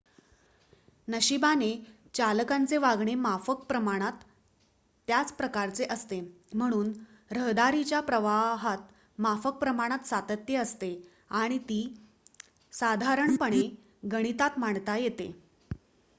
नशिबाने 1.07 1.67
चालकांचे 2.13 2.77
वागणे 2.77 3.13
माफक 3.15 3.59
प्रमाणात 3.63 4.23
त्याच 5.07 5.33
प्रकारचे 5.33 5.85
असते 5.85 6.19
म्हणून 6.53 6.91
रहदारीच्या 7.31 7.99
प्रवाहात 8.01 8.87
माफक 9.17 9.59
प्रमाणात 9.59 10.07
सातत्य 10.07 10.57
असते 10.57 10.91
आणि 11.33 11.57
ती 11.59 11.81
साधारणपणे 12.73 13.61
गणितात 14.11 14.59
मांडता 14.59 14.97
येते 14.97 15.31